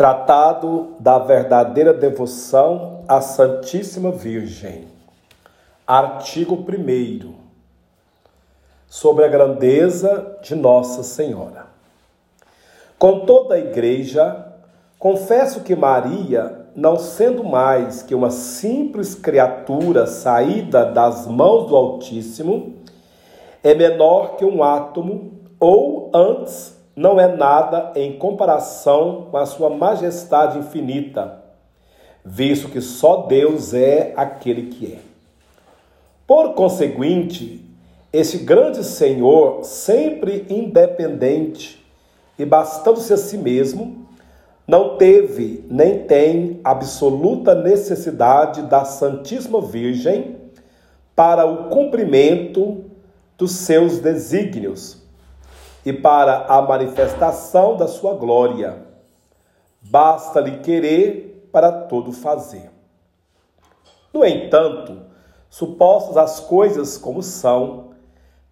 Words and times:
Tratado 0.00 0.94
da 0.98 1.18
verdadeira 1.18 1.92
devoção 1.92 3.04
à 3.06 3.20
Santíssima 3.20 4.10
Virgem. 4.10 4.88
Artigo 5.86 6.54
1. 6.54 7.34
Sobre 8.88 9.26
a 9.26 9.28
grandeza 9.28 10.38
de 10.40 10.54
Nossa 10.54 11.02
Senhora. 11.02 11.66
Com 12.98 13.26
toda 13.26 13.56
a 13.56 13.58
Igreja, 13.58 14.46
confesso 14.98 15.60
que 15.60 15.76
Maria, 15.76 16.64
não 16.74 16.96
sendo 16.96 17.44
mais 17.44 18.02
que 18.02 18.14
uma 18.14 18.30
simples 18.30 19.14
criatura 19.14 20.06
saída 20.06 20.86
das 20.86 21.26
mãos 21.26 21.68
do 21.68 21.76
Altíssimo, 21.76 22.74
é 23.62 23.74
menor 23.74 24.36
que 24.36 24.46
um 24.46 24.64
átomo, 24.64 25.32
ou 25.60 26.10
antes, 26.14 26.79
não 27.00 27.18
é 27.18 27.34
nada 27.34 27.92
em 27.96 28.18
comparação 28.18 29.28
com 29.30 29.38
a 29.38 29.46
sua 29.46 29.70
majestade 29.70 30.58
infinita, 30.58 31.42
visto 32.22 32.68
que 32.68 32.82
só 32.82 33.22
Deus 33.22 33.72
é 33.72 34.12
aquele 34.14 34.64
que 34.64 34.92
é. 34.92 34.98
Por 36.26 36.52
conseguinte, 36.52 37.64
esse 38.12 38.40
grande 38.40 38.84
Senhor, 38.84 39.64
sempre 39.64 40.44
independente 40.50 41.82
e 42.38 42.44
bastando-se 42.44 43.14
a 43.14 43.16
si 43.16 43.38
mesmo, 43.38 44.06
não 44.68 44.98
teve 44.98 45.64
nem 45.70 46.00
tem 46.00 46.60
absoluta 46.62 47.54
necessidade 47.54 48.60
da 48.64 48.84
Santíssima 48.84 49.62
Virgem 49.62 50.36
para 51.16 51.46
o 51.46 51.70
cumprimento 51.70 52.84
dos 53.38 53.52
seus 53.52 54.00
desígnios 54.00 55.00
e 55.84 55.92
para 55.92 56.46
a 56.46 56.62
manifestação 56.62 57.76
da 57.76 57.88
sua 57.88 58.14
glória. 58.14 58.86
Basta-lhe 59.80 60.58
querer 60.58 61.48
para 61.52 61.72
tudo 61.72 62.12
fazer. 62.12 62.70
No 64.12 64.24
entanto, 64.24 65.02
supostas 65.48 66.16
as 66.16 66.40
coisas 66.40 66.98
como 66.98 67.22
são, 67.22 67.90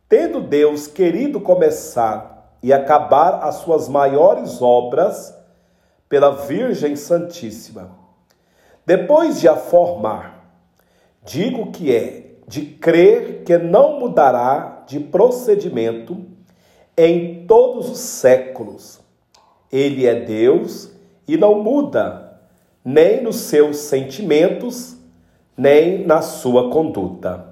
tendo 0.08 0.40
Deus 0.40 0.86
querido 0.86 1.40
começar 1.40 2.56
e 2.62 2.72
acabar 2.72 3.44
as 3.44 3.56
suas 3.56 3.88
maiores 3.88 4.62
obras 4.62 5.34
pela 6.08 6.30
Virgem 6.30 6.96
Santíssima, 6.96 7.90
depois 8.86 9.38
de 9.38 9.46
a 9.46 9.54
formar, 9.54 10.50
digo 11.22 11.70
que 11.70 11.94
é 11.94 12.38
de 12.46 12.64
crer 12.64 13.44
que 13.44 13.58
não 13.58 14.00
mudará 14.00 14.84
de 14.86 14.98
procedimento 14.98 16.27
em 16.98 17.46
todos 17.46 17.88
os 17.88 17.98
séculos. 17.98 19.00
Ele 19.70 20.04
é 20.04 20.16
Deus 20.16 20.90
e 21.28 21.36
não 21.36 21.62
muda, 21.62 22.40
nem 22.84 23.22
nos 23.22 23.36
seus 23.36 23.76
sentimentos, 23.76 24.96
nem 25.56 26.04
na 26.04 26.20
sua 26.20 26.70
conduta. 26.70 27.46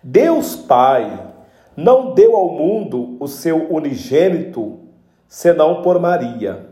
Deus 0.00 0.54
Pai 0.54 1.26
não 1.76 2.14
deu 2.14 2.36
ao 2.36 2.50
mundo 2.50 3.16
o 3.18 3.26
seu 3.26 3.68
unigênito 3.72 4.78
senão 5.26 5.82
por 5.82 5.98
Maria. 5.98 6.68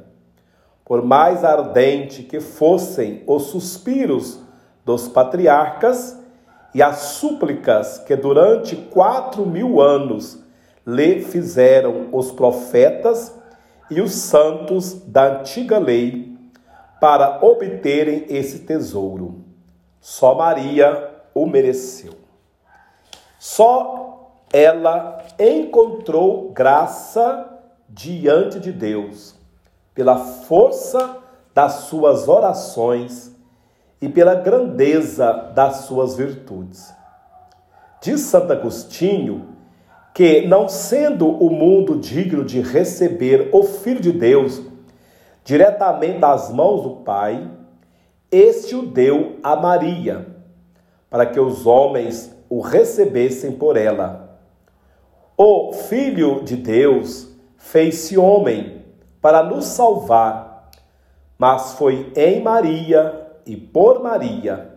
Por 0.84 1.04
mais 1.04 1.44
ardente 1.44 2.22
que 2.22 2.38
fossem 2.38 3.24
os 3.26 3.44
suspiros 3.44 4.38
dos 4.84 5.08
patriarcas 5.08 6.16
e 6.72 6.80
as 6.80 6.98
súplicas 6.98 7.98
que 7.98 8.14
durante 8.14 8.76
quatro 8.76 9.44
mil 9.44 9.80
anos 9.80 10.45
lhe 10.86 11.20
fizeram 11.20 12.08
os 12.12 12.30
profetas 12.30 13.34
e 13.90 14.00
os 14.00 14.12
santos 14.12 14.94
da 14.94 15.38
antiga 15.38 15.78
lei 15.78 16.36
para 17.00 17.44
obterem 17.44 18.26
esse 18.28 18.60
tesouro. 18.60 19.44
Só 20.00 20.34
Maria 20.34 21.10
o 21.34 21.46
mereceu. 21.46 22.14
Só 23.38 24.32
ela 24.52 25.24
encontrou 25.38 26.52
graça 26.52 27.52
diante 27.88 28.60
de 28.60 28.72
Deus, 28.72 29.34
pela 29.94 30.16
força 30.16 31.18
das 31.54 31.72
suas 31.88 32.28
orações 32.28 33.34
e 34.00 34.08
pela 34.08 34.34
grandeza 34.34 35.32
das 35.54 35.78
suas 35.78 36.16
virtudes. 36.16 36.94
Diz 38.00 38.20
Santo 38.20 38.52
Agostinho 38.52 39.55
que, 40.16 40.46
não 40.46 40.66
sendo 40.66 41.28
o 41.28 41.50
mundo 41.50 41.94
digno 41.98 42.42
de 42.42 42.62
receber 42.62 43.50
o 43.52 43.62
Filho 43.62 44.00
de 44.00 44.12
Deus 44.12 44.62
diretamente 45.44 46.20
das 46.20 46.50
mãos 46.50 46.80
do 46.84 46.96
Pai, 47.02 47.46
este 48.32 48.74
o 48.74 48.86
deu 48.86 49.36
a 49.42 49.54
Maria, 49.54 50.26
para 51.10 51.26
que 51.26 51.38
os 51.38 51.66
homens 51.66 52.34
o 52.48 52.62
recebessem 52.62 53.52
por 53.52 53.76
ela. 53.76 54.40
O 55.36 55.74
Filho 55.74 56.42
de 56.42 56.56
Deus 56.56 57.28
fez-se 57.58 58.16
homem 58.16 58.86
para 59.20 59.42
nos 59.42 59.66
salvar, 59.66 60.70
mas 61.36 61.74
foi 61.74 62.10
em 62.16 62.40
Maria 62.40 63.32
e 63.44 63.54
por 63.54 64.02
Maria 64.02 64.75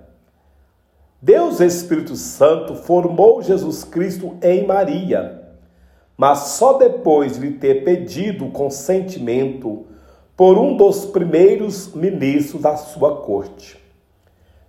Deus 1.22 1.60
Espírito 1.60 2.16
Santo 2.16 2.76
formou 2.76 3.42
Jesus 3.42 3.84
Cristo 3.84 4.38
em 4.42 4.66
Maria, 4.66 5.42
mas 6.16 6.40
só 6.40 6.78
depois 6.78 7.34
de 7.34 7.42
lhe 7.42 7.52
ter 7.58 7.84
pedido 7.84 8.48
consentimento 8.52 9.86
por 10.38 10.58
um 10.58 10.78
dos 10.78 11.06
primeiros 11.06 11.94
ministros 11.94 12.62
da 12.62 12.78
sua 12.78 13.18
corte. 13.18 13.78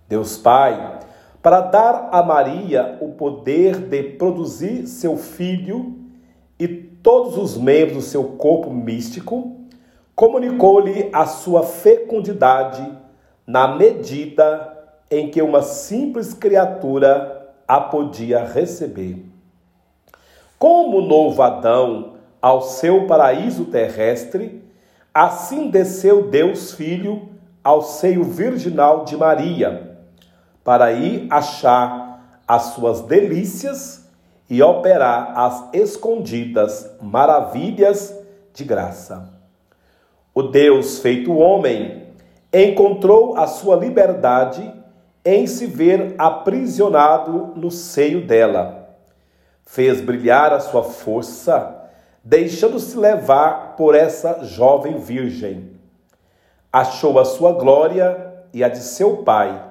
Deus 0.09 0.37
Pai, 0.37 0.99
para 1.41 1.61
dar 1.61 2.09
a 2.11 2.21
Maria 2.21 2.97
o 2.99 3.13
poder 3.13 3.77
de 3.77 4.03
produzir 4.03 4.87
seu 4.87 5.15
filho 5.15 5.95
e 6.59 6.67
todos 6.67 7.37
os 7.37 7.57
membros 7.57 7.95
do 7.95 8.01
seu 8.01 8.25
corpo 8.25 8.69
místico, 8.69 9.55
comunicou-lhe 10.13 11.09
a 11.13 11.25
sua 11.25 11.63
fecundidade 11.63 12.85
na 13.47 13.73
medida 13.77 14.70
em 15.11 15.29
que 15.29 15.41
uma 15.41 15.61
simples 15.61 16.33
criatura 16.33 17.53
a 17.67 17.81
podia 17.81 18.45
receber. 18.45 19.25
Como 20.57 21.01
novo 21.01 21.41
Adão 21.41 22.13
ao 22.41 22.61
seu 22.61 23.05
paraíso 23.05 23.65
terrestre, 23.65 24.63
assim 25.13 25.69
desceu 25.69 26.29
Deus 26.29 26.71
Filho 26.71 27.29
ao 27.61 27.81
seio 27.81 28.23
virginal 28.23 29.03
de 29.03 29.17
Maria, 29.17 29.97
para 30.63 30.85
aí 30.85 31.27
achar 31.29 32.39
as 32.47 32.63
suas 32.73 33.01
delícias 33.01 34.09
e 34.49 34.61
operar 34.63 35.37
as 35.37 35.69
escondidas 35.73 36.89
maravilhas 37.01 38.15
de 38.53 38.63
graça. 38.63 39.29
O 40.33 40.43
Deus 40.43 40.99
feito 40.99 41.33
homem 41.33 42.07
encontrou 42.53 43.37
a 43.37 43.47
sua 43.47 43.75
liberdade 43.75 44.80
em 45.23 45.45
se 45.45 45.67
ver 45.67 46.15
aprisionado 46.17 47.53
no 47.55 47.69
seio 47.69 48.25
dela. 48.25 48.95
Fez 49.65 50.01
brilhar 50.01 50.51
a 50.51 50.59
sua 50.59 50.83
força, 50.83 51.89
deixando-se 52.23 52.97
levar 52.97 53.75
por 53.75 53.95
essa 53.95 54.43
jovem 54.43 54.97
virgem. 54.97 55.79
Achou 56.73 57.19
a 57.19 57.25
sua 57.25 57.53
glória 57.53 58.33
e 58.53 58.63
a 58.63 58.69
de 58.69 58.79
seu 58.79 59.17
pai, 59.17 59.63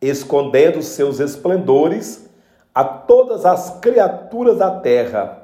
escondendo 0.00 0.82
seus 0.82 1.20
esplendores 1.20 2.28
a 2.74 2.82
todas 2.82 3.44
as 3.44 3.78
criaturas 3.80 4.58
da 4.58 4.70
terra, 4.80 5.36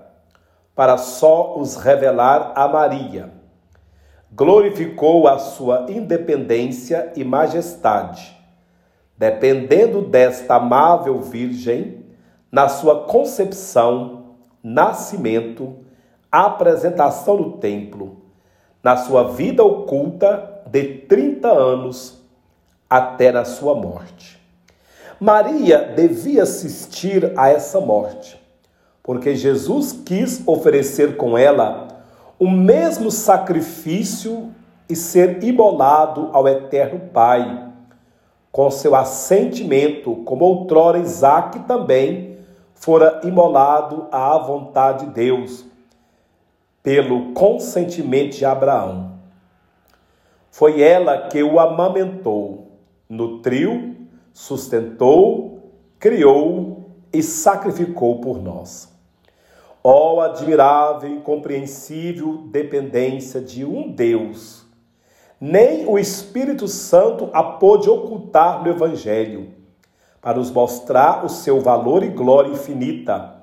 para 0.74 0.96
só 0.96 1.58
os 1.58 1.76
revelar 1.76 2.52
a 2.54 2.66
Maria. 2.68 3.30
Glorificou 4.32 5.28
a 5.28 5.38
sua 5.38 5.86
independência 5.88 7.12
e 7.14 7.24
majestade 7.24 8.35
dependendo 9.18 10.02
desta 10.02 10.56
amável 10.56 11.20
Virgem, 11.20 12.04
na 12.50 12.68
sua 12.68 13.04
concepção, 13.04 14.36
nascimento, 14.62 15.76
apresentação 16.30 17.36
no 17.36 17.52
templo, 17.58 18.18
na 18.82 18.96
sua 18.96 19.24
vida 19.32 19.64
oculta 19.64 20.62
de 20.66 20.84
30 20.84 21.48
anos 21.48 22.22
até 22.88 23.32
na 23.32 23.44
sua 23.44 23.74
morte. 23.74 24.40
Maria 25.18 25.78
devia 25.96 26.42
assistir 26.42 27.32
a 27.36 27.48
essa 27.48 27.80
morte, 27.80 28.40
porque 29.02 29.34
Jesus 29.34 29.92
quis 29.92 30.42
oferecer 30.46 31.16
com 31.16 31.38
ela 31.38 31.88
o 32.38 32.50
mesmo 32.50 33.10
sacrifício 33.10 34.52
e 34.88 34.94
ser 34.94 35.42
imolado 35.42 36.28
ao 36.32 36.46
Eterno 36.46 37.00
Pai 37.12 37.65
com 38.56 38.70
seu 38.70 38.94
assentimento, 38.94 40.16
como 40.24 40.46
outrora 40.46 40.98
Isaac 40.98 41.58
também 41.64 42.38
fora 42.72 43.20
imolado 43.22 44.08
à 44.10 44.38
vontade 44.38 45.04
de 45.04 45.12
Deus, 45.12 45.66
pelo 46.82 47.34
consentimento 47.34 48.38
de 48.38 48.46
Abraão. 48.46 49.18
Foi 50.50 50.80
ela 50.80 51.28
que 51.28 51.42
o 51.42 51.60
amamentou, 51.60 52.68
nutriu, 53.06 53.94
sustentou, 54.32 55.70
criou 55.98 56.88
e 57.12 57.22
sacrificou 57.22 58.22
por 58.22 58.42
nós. 58.42 58.90
Ó 59.84 60.14
oh, 60.14 60.20
admirável 60.22 61.10
e 61.10 61.16
incompreensível 61.16 62.38
dependência 62.46 63.38
de 63.38 63.66
um 63.66 63.92
Deus! 63.92 64.65
Nem 65.40 65.86
o 65.86 65.98
Espírito 65.98 66.66
Santo 66.66 67.28
a 67.32 67.42
pôde 67.42 67.90
ocultar 67.90 68.62
no 68.62 68.70
Evangelho, 68.70 69.52
para 70.20 70.38
nos 70.38 70.50
mostrar 70.50 71.24
o 71.24 71.28
seu 71.28 71.60
valor 71.60 72.02
e 72.02 72.08
glória 72.08 72.50
infinita, 72.50 73.34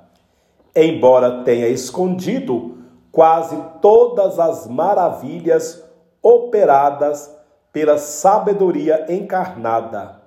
embora 0.75 1.43
tenha 1.43 1.67
escondido 1.67 2.79
quase 3.11 3.55
todas 3.79 4.39
as 4.39 4.67
maravilhas 4.67 5.83
operadas 6.21 7.31
pela 7.71 7.97
sabedoria 7.97 9.05
encarnada 9.07 10.21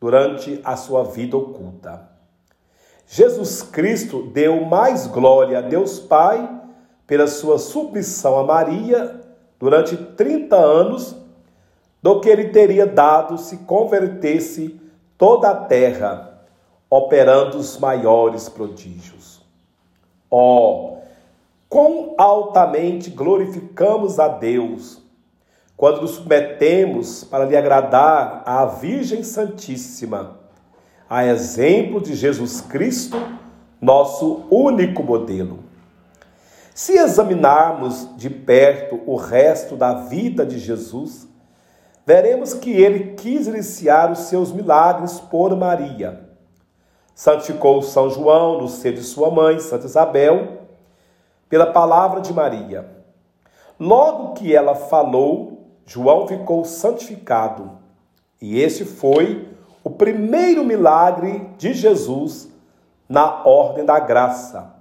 durante 0.00 0.60
a 0.64 0.76
sua 0.76 1.02
vida 1.02 1.36
oculta. 1.36 2.08
Jesus 3.06 3.62
Cristo 3.62 4.22
deu 4.32 4.64
mais 4.64 5.06
glória 5.06 5.58
a 5.58 5.62
Deus 5.62 5.98
Pai 5.98 6.48
pela 7.06 7.26
sua 7.26 7.58
submissão 7.58 8.38
a 8.38 8.44
Maria 8.44 9.27
durante 9.58 9.96
30 9.96 10.56
anos 10.56 11.16
do 12.02 12.20
que 12.20 12.28
ele 12.28 12.48
teria 12.48 12.86
dado 12.86 13.38
se 13.38 13.58
convertesse 13.58 14.80
toda 15.16 15.50
a 15.50 15.54
terra, 15.54 16.44
operando 16.88 17.58
os 17.58 17.78
maiores 17.78 18.48
prodígios. 18.48 19.42
Ó, 20.30 20.36
oh, 20.38 20.98
quão 21.68 22.14
altamente 22.16 23.10
glorificamos 23.10 24.18
a 24.18 24.28
Deus 24.28 25.02
quando 25.76 26.00
nos 26.00 26.12
submetemos 26.12 27.24
para 27.24 27.44
lhe 27.44 27.56
agradar 27.56 28.42
à 28.44 28.64
Virgem 28.66 29.22
Santíssima 29.22 30.38
a 31.08 31.24
exemplo 31.24 32.00
de 32.00 32.14
Jesus 32.14 32.60
Cristo, 32.60 33.16
nosso 33.80 34.44
único 34.50 35.02
modelo. 35.02 35.60
Se 36.78 36.96
examinarmos 36.96 38.08
de 38.16 38.30
perto 38.30 39.00
o 39.04 39.16
resto 39.16 39.74
da 39.74 39.94
vida 39.94 40.46
de 40.46 40.60
Jesus, 40.60 41.26
veremos 42.06 42.54
que 42.54 42.70
ele 42.70 43.14
quis 43.14 43.48
iniciar 43.48 44.12
os 44.12 44.20
seus 44.20 44.52
milagres 44.52 45.18
por 45.18 45.56
Maria. 45.56 46.30
Santificou 47.16 47.82
São 47.82 48.08
João 48.08 48.60
no 48.60 48.68
seio 48.68 48.94
de 48.94 49.02
sua 49.02 49.28
mãe, 49.28 49.58
Santa 49.58 49.86
Isabel, 49.86 50.68
pela 51.48 51.66
palavra 51.66 52.20
de 52.20 52.32
Maria. 52.32 52.88
Logo 53.76 54.34
que 54.34 54.54
ela 54.54 54.76
falou, 54.76 55.72
João 55.84 56.28
ficou 56.28 56.64
santificado, 56.64 57.72
e 58.40 58.60
esse 58.60 58.84
foi 58.84 59.48
o 59.82 59.90
primeiro 59.90 60.64
milagre 60.64 61.50
de 61.58 61.74
Jesus 61.74 62.48
na 63.08 63.42
ordem 63.44 63.84
da 63.84 63.98
graça. 63.98 64.77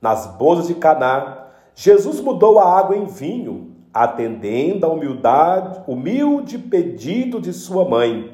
Nas 0.00 0.26
bodas 0.26 0.68
de 0.68 0.74
Caná, 0.74 1.46
Jesus 1.74 2.20
mudou 2.20 2.58
a 2.58 2.78
água 2.78 2.96
em 2.96 3.06
vinho, 3.06 3.74
atendendo 3.92 4.86
a 4.86 4.88
humildade, 4.88 5.80
humilde 5.86 6.58
pedido 6.58 7.40
de 7.40 7.52
sua 7.52 7.84
mãe. 7.84 8.32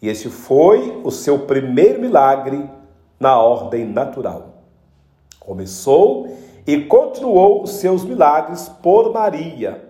E 0.00 0.08
este 0.08 0.28
foi 0.28 1.00
o 1.04 1.10
seu 1.10 1.40
primeiro 1.40 2.00
milagre 2.00 2.68
na 3.20 3.38
ordem 3.38 3.86
natural. 3.86 4.64
Começou 5.38 6.28
e 6.66 6.82
continuou 6.82 7.62
os 7.62 7.70
seus 7.74 8.04
milagres 8.04 8.68
por 8.68 9.12
Maria. 9.12 9.88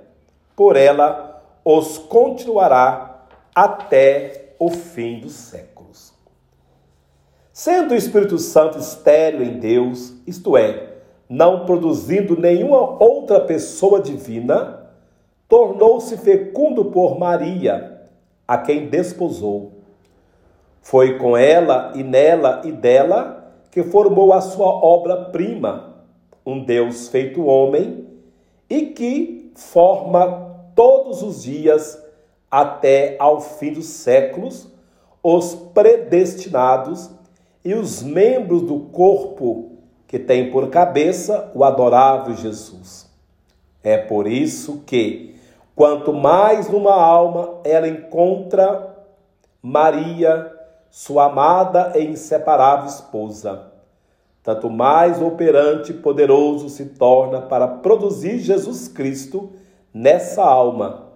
Por 0.55 0.77
ela 0.77 1.43
os 1.65 1.99
continuará 1.99 3.25
até 3.55 4.55
o 4.59 4.71
fim 4.71 5.21
dos 5.21 5.33
séculos. 5.33 5.72
Sendo 7.63 7.93
o 7.93 7.97
Espírito 7.97 8.39
Santo 8.39 8.77
estéreo 8.77 9.41
em 9.41 9.57
Deus, 9.61 10.15
isto 10.27 10.57
é, 10.57 10.95
não 11.29 11.65
produzindo 11.65 12.37
nenhuma 12.37 13.01
outra 13.01 13.39
pessoa 13.39 14.01
divina, 14.01 14.91
tornou-se 15.49 16.17
fecundo 16.17 16.87
por 16.87 17.21
Maria, 17.21 18.03
a 18.49 18.59
quem 18.59 18.89
desposou. 18.89 19.75
Foi 20.81 21.19
com 21.19 21.37
ela 21.37 21.93
e 21.95 22.03
nela 22.03 22.63
e 22.65 22.73
dela 22.73 23.55
que 23.71 23.85
formou 23.85 24.33
a 24.33 24.41
sua 24.41 24.67
obra-prima, 24.67 25.95
um 26.45 26.65
Deus 26.65 27.07
feito 27.07 27.45
homem 27.45 28.09
e 28.69 28.87
que 28.87 29.53
forma 29.55 30.53
todos 30.75 31.23
os 31.23 31.45
dias 31.45 32.03
até 32.51 33.15
ao 33.21 33.41
fim 33.41 33.73
dos 33.73 33.87
séculos, 33.87 34.67
os 35.23 35.55
predestinados 35.55 37.22
e 37.65 37.75
os 37.75 38.03
membros 38.03 38.63
do 38.63 38.79
corpo 38.81 39.73
que 40.07 40.19
tem 40.19 40.51
por 40.51 40.69
cabeça 40.69 41.51
o 41.55 41.65
adorável 41.65 42.35
Jesus. 42.37 43.11
É 43.83 43.97
por 43.97 44.27
isso 44.27 44.83
que, 44.87 45.37
quanto 45.75 46.13
mais 46.13 46.69
numa 46.69 46.95
alma 46.95 47.61
ela 47.65 47.89
encontra 47.89 48.95
Maria, 49.63 50.53
sua 50.91 51.27
amada 51.27 51.93
e 51.97 52.05
inseparável 52.05 52.87
esposa, 52.87 53.73
tanto 54.43 54.69
mais 54.69 55.23
operante 55.23 55.93
e 55.93 55.95
poderoso 55.95 56.69
se 56.69 56.87
torna 56.87 57.41
para 57.41 57.67
produzir 57.67 58.39
Jesus 58.39 58.89
Cristo 58.89 59.53
nessa 59.95 60.45
alma 60.45 61.07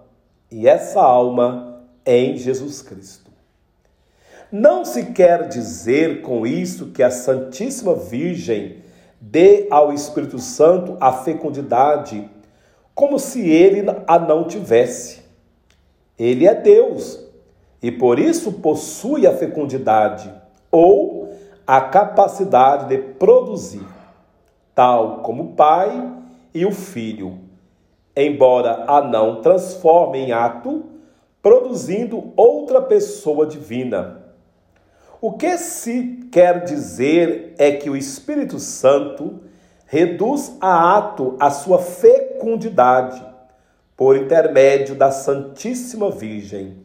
e 0.49 0.67
essa 0.67 1.01
alma 1.01 1.83
em 2.05 2.37
Jesus 2.37 2.81
Cristo. 2.81 3.26
Não 4.51 4.85
se 4.85 5.07
quer 5.07 5.47
dizer 5.47 6.21
com 6.21 6.45
isso 6.45 6.91
que 6.91 7.03
a 7.03 7.11
Santíssima 7.11 7.95
Virgem 7.95 8.83
dê 9.19 9.67
ao 9.69 9.91
Espírito 9.91 10.39
Santo 10.39 10.95
a 10.99 11.11
fecundidade 11.11 12.29
como 12.95 13.19
se 13.19 13.47
ele 13.49 13.83
a 14.07 14.17
não 14.17 14.45
tivesse. 14.45 15.21
Ele 16.17 16.47
é 16.47 16.55
Deus 16.55 17.19
e 17.81 17.91
por 17.91 18.17
isso 18.17 18.53
possui 18.53 19.27
a 19.27 19.35
fecundidade 19.35 20.33
ou 20.71 21.35
a 21.65 21.81
capacidade 21.81 22.87
de 22.87 22.97
produzir, 22.97 23.85
tal 24.73 25.19
como 25.19 25.43
o 25.43 25.53
Pai 25.53 26.11
e 26.53 26.65
o 26.65 26.71
Filho 26.71 27.47
embora 28.17 28.85
a 28.87 28.99
não 28.99 29.41
transforme 29.41 30.17
em 30.17 30.31
ato, 30.31 30.85
produzindo 31.39 32.33
outra 32.35 32.81
pessoa 32.81 33.45
divina. 33.45 34.23
O 35.19 35.31
que 35.33 35.57
se 35.57 36.27
quer 36.31 36.63
dizer 36.63 37.55
é 37.57 37.71
que 37.71 37.89
o 37.89 37.95
Espírito 37.95 38.59
Santo 38.59 39.41
reduz 39.87 40.55
a 40.61 40.97
ato 40.97 41.35
a 41.39 41.49
sua 41.49 41.79
fecundidade 41.79 43.25
por 43.95 44.15
intermédio 44.15 44.93
da 44.93 45.09
Santíssima 45.09 46.11
Virgem. 46.11 46.77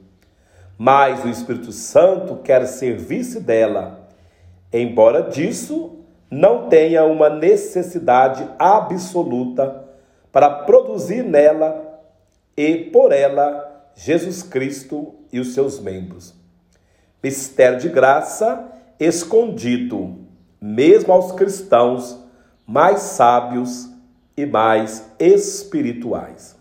Mas 0.78 1.22
o 1.22 1.28
Espírito 1.28 1.72
Santo 1.72 2.36
quer 2.36 2.66
servir-se 2.66 3.38
dela, 3.38 4.08
embora 4.72 5.24
disso 5.24 5.98
não 6.30 6.70
tenha 6.70 7.04
uma 7.04 7.28
necessidade 7.28 8.48
absoluta 8.58 9.84
para 10.32 10.48
produzir 10.48 11.22
nela 11.22 12.00
e 12.56 12.76
por 12.78 13.12
ela 13.12 13.90
Jesus 13.94 14.42
Cristo 14.42 15.14
e 15.30 15.38
os 15.38 15.52
seus 15.52 15.78
membros. 15.78 16.41
Mistério 17.22 17.78
de 17.78 17.88
graça 17.88 18.68
escondido, 18.98 20.18
mesmo 20.60 21.12
aos 21.12 21.32
cristãos 21.32 22.18
mais 22.66 23.00
sábios 23.00 23.88
e 24.36 24.46
mais 24.46 25.10
espirituais. 25.18 26.56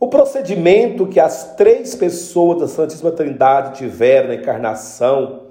O 0.00 0.08
procedimento 0.08 1.06
que 1.06 1.18
as 1.18 1.56
três 1.56 1.94
pessoas 1.94 2.60
da 2.60 2.68
Santíssima 2.68 3.10
Trindade 3.10 3.78
tiveram 3.78 4.28
na 4.28 4.34
encarnação 4.36 5.48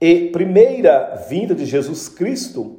e 0.00 0.30
primeira 0.30 1.16
vinda 1.28 1.54
de 1.54 1.66
Jesus 1.66 2.08
Cristo 2.08 2.78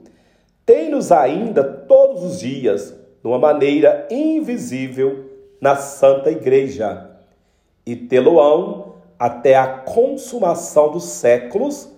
tem-nos 0.65 1.11
ainda 1.11 1.63
todos 1.63 2.23
os 2.23 2.39
dias, 2.39 2.89
de 2.89 3.27
uma 3.27 3.37
maneira 3.37 4.07
invisível, 4.09 5.31
na 5.61 5.75
Santa 5.75 6.31
Igreja, 6.31 7.11
e 7.85 7.95
tê-lo-ão 7.95 8.94
até 9.17 9.55
a 9.55 9.67
consumação 9.67 10.91
dos 10.91 11.03
séculos, 11.05 11.89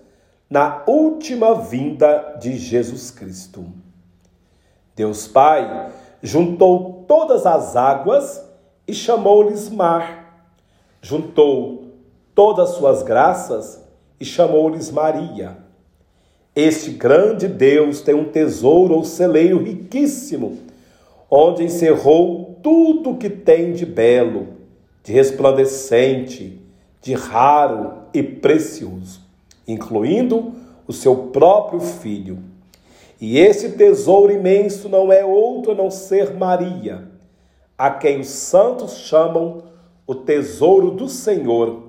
na 0.48 0.82
última 0.86 1.54
vinda 1.54 2.36
de 2.40 2.56
Jesus 2.56 3.10
Cristo. 3.10 3.66
Deus 4.96 5.28
Pai 5.28 5.92
juntou 6.22 7.04
todas 7.06 7.46
as 7.46 7.76
águas 7.76 8.42
e 8.86 8.94
chamou-lhes 8.94 9.68
mar. 9.68 10.46
Juntou 11.02 11.92
todas 12.34 12.70
suas 12.70 13.02
graças 13.02 13.84
e 14.18 14.24
chamou-lhes 14.24 14.90
Maria. 14.90 15.58
Este 16.56 16.90
grande 16.90 17.46
Deus 17.46 18.00
tem 18.00 18.14
um 18.14 18.24
tesouro 18.24 18.94
ou 18.94 19.04
celeiro 19.04 19.62
riquíssimo, 19.62 20.58
onde 21.30 21.62
encerrou 21.62 22.58
tudo 22.62 23.16
que 23.16 23.30
tem 23.30 23.72
de 23.72 23.86
belo, 23.86 24.48
de 25.04 25.12
resplandecente, 25.12 26.57
de 27.00 27.14
raro 27.14 28.04
e 28.12 28.22
precioso, 28.22 29.20
incluindo 29.66 30.52
o 30.86 30.92
seu 30.92 31.14
próprio 31.28 31.80
filho. 31.80 32.38
E 33.20 33.38
esse 33.38 33.72
tesouro 33.72 34.32
imenso 34.32 34.88
não 34.88 35.12
é 35.12 35.24
outro 35.24 35.72
a 35.72 35.74
não 35.74 35.90
ser 35.90 36.34
Maria, 36.34 37.08
a 37.76 37.90
quem 37.90 38.20
os 38.20 38.28
santos 38.28 38.98
chamam 38.98 39.62
o 40.06 40.14
tesouro 40.14 40.90
do 40.92 41.08
Senhor, 41.08 41.88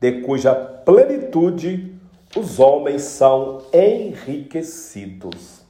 de 0.00 0.22
cuja 0.22 0.54
plenitude 0.54 1.94
os 2.36 2.58
homens 2.58 3.02
são 3.02 3.62
enriquecidos. 3.72 5.62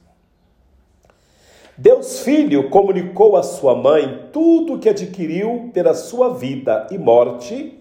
Deus 1.77 2.21
Filho 2.21 2.69
comunicou 2.69 3.35
à 3.35 3.43
sua 3.43 3.75
mãe 3.75 4.29
tudo 4.31 4.73
o 4.75 4.79
que 4.79 4.87
adquiriu 4.87 5.69
pela 5.73 5.93
sua 5.93 6.33
vida 6.33 6.87
e 6.89 6.97
morte, 6.97 7.74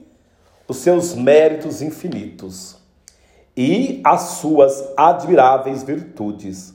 os 0.67 0.79
seus 0.79 1.15
méritos 1.15 1.83
infinitos 1.83 2.77
e 3.57 4.01
as 4.05 4.21
suas 4.39 4.93
admiráveis 4.97 5.83
virtudes. 5.83 6.75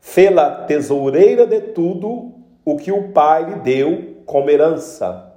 Fê-la 0.00 0.64
tesoureira 0.64 1.46
de 1.46 1.60
tudo 1.60 2.32
o 2.64 2.76
que 2.76 2.92
o 2.92 3.12
Pai 3.12 3.44
lhe 3.44 3.56
deu 3.56 4.22
como 4.24 4.50
herança. 4.50 5.32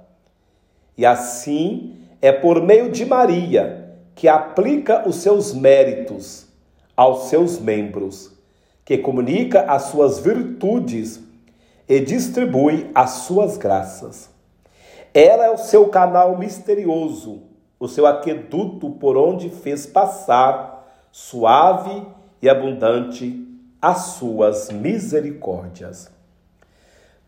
E 0.96 1.04
assim 1.04 1.96
é 2.20 2.30
por 2.30 2.62
meio 2.62 2.90
de 2.90 3.04
Maria 3.04 3.96
que 4.14 4.28
aplica 4.28 5.08
os 5.08 5.16
seus 5.16 5.52
méritos 5.52 6.46
aos 6.96 7.24
seus 7.24 7.58
membros 7.58 8.30
que 8.84 8.98
comunica 8.98 9.62
as 9.62 9.84
suas 9.84 10.18
virtudes 10.18 11.20
e 11.88 12.00
distribui 12.00 12.90
as 12.94 13.10
suas 13.10 13.56
graças. 13.56 14.30
Ela 15.14 15.46
é 15.46 15.50
o 15.50 15.58
seu 15.58 15.88
canal 15.88 16.38
misterioso, 16.38 17.42
o 17.82 17.88
seu 17.88 18.06
aqueduto 18.06 18.90
por 18.90 19.16
onde 19.16 19.50
fez 19.50 19.86
passar, 19.86 20.86
suave 21.10 22.06
e 22.40 22.48
abundante, 22.48 23.44
as 23.80 23.98
suas 24.14 24.70
misericórdias. 24.70 26.08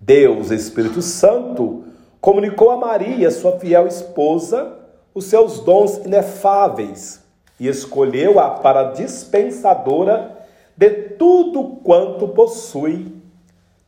Deus, 0.01 0.53
Espírito 0.53 1.03
Santo, 1.03 1.87
comunicou 2.21 2.71
a 2.71 2.77
Maria, 2.77 3.33
sua 3.33 3.59
fiel 3.59 3.89
esposa, 3.89 4.79
os 5.13 5.25
seus 5.25 5.59
dons 5.59 5.97
inefáveis 6.05 7.21
e 7.59 7.67
escolheu-a 7.67 8.51
para 8.51 8.93
dispensadora 8.93 10.47
de 10.77 10.89
tudo 11.19 11.81
quanto 11.83 12.29
possui. 12.29 13.13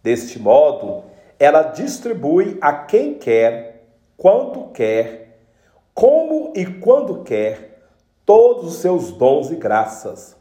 Deste 0.03 0.41
modo, 0.41 1.05
ela 1.39 1.63
distribui 1.63 2.59
a 2.61 2.73
quem 2.73 3.15
quer, 3.15 3.85
quanto 4.17 4.73
quer, 4.73 5.25
como 5.97 6.53
e 6.55 6.67
quando 6.67 7.23
quer, 7.23 7.79
todos 8.26 8.67
os 8.67 8.81
seus 8.81 9.12
dons 9.12 9.50
e 9.50 9.57
graças. 9.57 10.37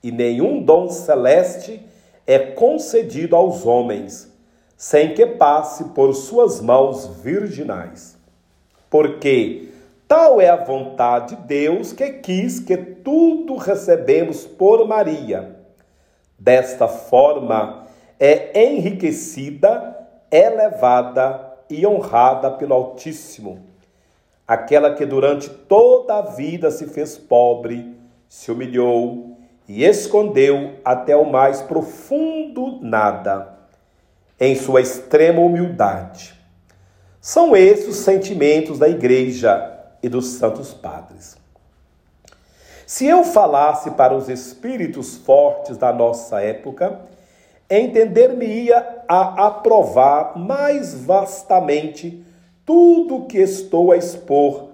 E 0.00 0.12
nenhum 0.12 0.62
dom 0.62 0.88
celeste 0.90 1.84
é 2.24 2.38
concedido 2.38 3.34
aos 3.34 3.66
homens, 3.66 4.32
sem 4.76 5.12
que 5.12 5.26
passe 5.26 5.86
por 5.86 6.14
suas 6.14 6.60
mãos 6.60 7.08
virginais. 7.20 8.16
Porque 8.88 9.70
tal 10.06 10.40
é 10.40 10.48
a 10.48 10.64
vontade 10.64 11.34
de 11.34 11.42
Deus 11.42 11.92
que 11.92 12.08
quis 12.12 12.60
que 12.60 12.76
tudo 12.76 13.56
recebemos 13.56 14.46
por 14.46 14.86
Maria 14.86 15.56
Desta 16.38 16.86
forma, 16.86 17.86
é 18.20 18.64
enriquecida, 18.64 19.96
elevada 20.30 21.54
e 21.68 21.84
honrada 21.84 22.52
pelo 22.52 22.74
Altíssimo, 22.74 23.71
aquela 24.52 24.94
que 24.94 25.06
durante 25.06 25.48
toda 25.48 26.18
a 26.18 26.22
vida 26.22 26.70
se 26.70 26.86
fez 26.86 27.16
pobre, 27.16 27.96
se 28.28 28.50
humilhou 28.50 29.38
e 29.66 29.82
escondeu 29.82 30.74
até 30.84 31.16
o 31.16 31.24
mais 31.24 31.62
profundo 31.62 32.78
nada, 32.82 33.56
em 34.38 34.54
sua 34.54 34.82
extrema 34.82 35.40
humildade. 35.40 36.34
São 37.18 37.56
esses 37.56 37.88
os 37.88 37.96
sentimentos 37.96 38.78
da 38.78 38.88
Igreja 38.88 39.72
e 40.02 40.08
dos 40.08 40.26
Santos 40.26 40.74
Padres. 40.74 41.36
Se 42.86 43.06
eu 43.06 43.24
falasse 43.24 43.92
para 43.92 44.14
os 44.14 44.28
espíritos 44.28 45.16
fortes 45.16 45.78
da 45.78 45.92
nossa 45.92 46.42
época, 46.42 47.00
entender-me-ia 47.70 49.04
a 49.08 49.46
aprovar 49.46 50.36
mais 50.36 50.92
vastamente 50.92 52.22
tudo 52.64 53.16
o 53.16 53.26
que 53.26 53.38
estou 53.38 53.92
a 53.92 53.96
expor, 53.96 54.70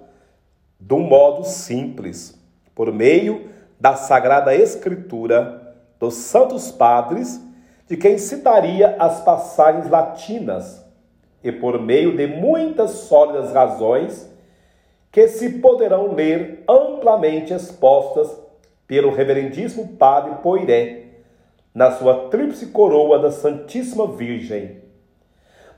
de 0.79 0.93
um 0.93 1.01
modo 1.01 1.43
simples, 1.43 2.39
por 2.73 2.91
meio 2.91 3.49
da 3.79 3.95
Sagrada 3.95 4.55
Escritura 4.55 5.75
dos 5.99 6.15
Santos 6.15 6.71
Padres, 6.71 7.41
de 7.87 7.97
quem 7.97 8.17
citaria 8.17 8.95
as 8.99 9.21
passagens 9.21 9.89
latinas, 9.89 10.85
e 11.43 11.51
por 11.51 11.81
meio 11.81 12.15
de 12.15 12.27
muitas 12.27 12.91
sólidas 12.91 13.53
razões 13.53 14.29
que 15.11 15.27
se 15.27 15.59
poderão 15.59 16.13
ler 16.13 16.63
amplamente 16.67 17.53
expostas 17.53 18.37
pelo 18.85 19.13
reverendíssimo 19.13 19.95
Padre 19.97 20.35
Poiré 20.43 21.05
na 21.73 21.91
sua 21.91 22.29
tríplice 22.29 22.67
coroa 22.67 23.19
da 23.19 23.31
Santíssima 23.31 24.07
Virgem. 24.07 24.81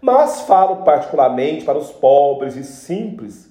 Mas 0.02 0.42
falo 0.42 0.78
particularmente 0.78 1.64
para 1.64 1.78
os 1.78 1.92
pobres 1.92 2.56
e 2.56 2.64
simples, 2.64 3.50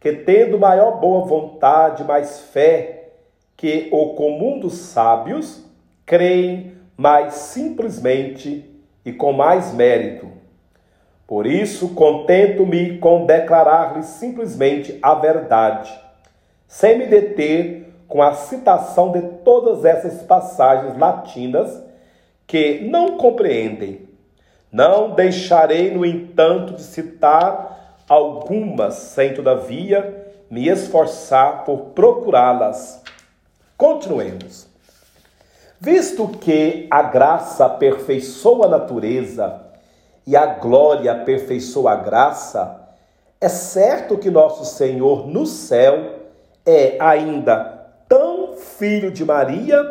que 0.00 0.12
tendo 0.12 0.58
maior 0.58 1.00
boa 1.00 1.24
vontade, 1.24 2.04
mais 2.04 2.40
fé 2.40 3.12
que 3.56 3.88
o 3.92 4.14
comum 4.14 4.58
dos 4.58 4.74
sábios, 4.74 5.64
creem 6.04 6.72
mais 6.96 7.34
simplesmente 7.34 8.68
e 9.04 9.12
com 9.12 9.32
mais 9.32 9.72
mérito 9.72 10.42
por 11.32 11.46
isso, 11.46 11.94
contento-me 11.94 12.98
com 12.98 13.24
declarar-lhe 13.24 14.02
simplesmente 14.02 14.98
a 15.00 15.14
verdade, 15.14 15.90
sem 16.68 16.98
me 16.98 17.06
deter 17.06 17.90
com 18.06 18.20
a 18.20 18.34
citação 18.34 19.10
de 19.12 19.22
todas 19.42 19.86
essas 19.86 20.22
passagens 20.24 20.94
latinas 20.98 21.82
que 22.46 22.80
não 22.80 23.16
compreendem. 23.16 24.06
Não 24.72 25.10
deixarei, 25.10 25.90
no 25.94 26.04
entanto, 26.06 26.74
de 26.74 26.82
citar 26.82 28.00
algumas, 28.08 28.94
sem, 28.94 29.34
todavia, 29.34 30.32
me 30.50 30.68
esforçar 30.68 31.64
por 31.64 31.90
procurá-las. 31.94 33.02
Continuemos. 33.76 34.66
Visto 35.78 36.26
que 36.28 36.86
a 36.90 37.02
graça 37.02 37.66
aperfeiçoa 37.66 38.66
a 38.66 38.70
natureza, 38.70 39.60
e 40.26 40.36
a 40.36 40.46
glória 40.46 41.12
aperfeiçoa 41.12 41.92
a 41.92 41.96
graça, 41.96 42.80
é 43.40 43.48
certo 43.48 44.16
que 44.16 44.30
nosso 44.30 44.64
Senhor 44.64 45.26
no 45.26 45.44
céu 45.44 46.20
é 46.64 46.96
ainda 47.00 47.88
tão 48.08 48.56
filho 48.56 49.10
de 49.10 49.24
Maria 49.24 49.82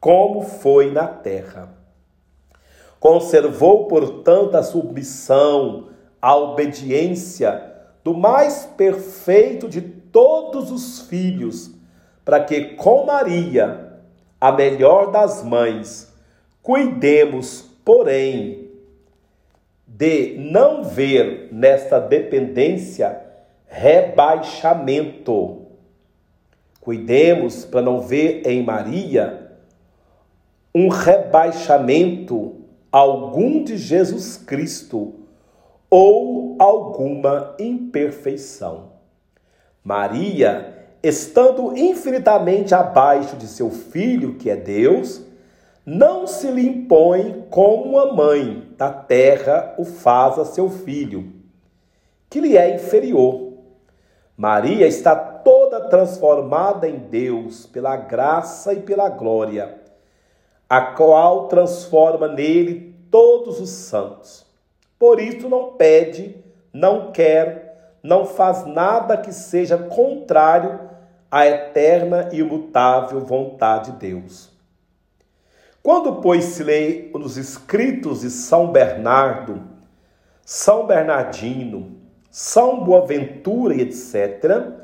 como 0.00 0.42
foi 0.42 0.90
na 0.90 1.06
terra. 1.06 1.75
Conservou, 3.06 3.84
portanto, 3.84 4.56
a 4.56 4.64
submissão, 4.64 5.90
a 6.20 6.34
obediência 6.34 7.62
do 8.02 8.12
mais 8.12 8.68
perfeito 8.76 9.68
de 9.68 9.80
todos 9.80 10.72
os 10.72 11.02
filhos, 11.02 11.70
para 12.24 12.42
que 12.42 12.74
com 12.74 13.06
Maria, 13.06 13.92
a 14.40 14.50
melhor 14.50 15.12
das 15.12 15.44
mães, 15.44 16.12
cuidemos, 16.60 17.70
porém, 17.84 18.72
de 19.86 20.36
não 20.38 20.82
ver 20.82 21.48
nesta 21.52 22.00
dependência 22.00 23.20
rebaixamento. 23.68 25.62
Cuidemos 26.80 27.64
para 27.64 27.82
não 27.82 28.00
ver 28.00 28.42
em 28.44 28.64
Maria 28.64 29.52
um 30.74 30.88
rebaixamento 30.88 32.55
algum 32.96 33.62
de 33.62 33.76
Jesus 33.76 34.38
Cristo 34.38 35.16
ou 35.90 36.56
alguma 36.58 37.54
imperfeição. 37.58 38.92
Maria, 39.84 40.88
estando 41.02 41.76
infinitamente 41.76 42.74
abaixo 42.74 43.36
de 43.36 43.48
seu 43.48 43.68
filho, 43.70 44.36
que 44.36 44.48
é 44.48 44.56
Deus, 44.56 45.20
não 45.84 46.26
se 46.26 46.50
lhe 46.50 46.66
impõe 46.66 47.44
como 47.50 47.98
a 47.98 48.14
mãe 48.14 48.66
da 48.78 48.90
terra 48.90 49.74
o 49.76 49.84
faz 49.84 50.38
a 50.38 50.46
seu 50.46 50.70
filho, 50.70 51.34
que 52.30 52.40
lhe 52.40 52.56
é 52.56 52.76
inferior. 52.76 53.52
Maria 54.34 54.86
está 54.86 55.14
toda 55.14 55.86
transformada 55.90 56.88
em 56.88 56.96
Deus 56.96 57.66
pela 57.66 57.94
graça 57.94 58.72
e 58.72 58.80
pela 58.80 59.10
glória, 59.10 59.82
a 60.68 60.80
qual 60.80 61.46
transforma 61.46 62.26
nele 62.26 62.85
todos 63.16 63.60
os 63.62 63.70
santos. 63.70 64.44
Por 64.98 65.18
isso 65.18 65.48
não 65.48 65.72
pede, 65.72 66.36
não 66.70 67.12
quer, 67.12 67.94
não 68.02 68.26
faz 68.26 68.66
nada 68.66 69.16
que 69.16 69.32
seja 69.32 69.78
contrário 69.78 70.78
à 71.30 71.46
eterna 71.46 72.28
e 72.30 72.40
imutável 72.40 73.18
vontade 73.20 73.92
de 73.92 74.10
Deus. 74.10 74.50
Quando, 75.82 76.16
pois, 76.16 76.44
se 76.44 76.62
lê 76.62 77.08
nos 77.14 77.38
escritos 77.38 78.20
de 78.20 78.28
São 78.28 78.70
Bernardo, 78.70 79.62
São 80.44 80.86
Bernardino, 80.86 81.96
São 82.30 82.84
Boaventura 82.84 83.76
e 83.76 83.80
etc., 83.80 84.74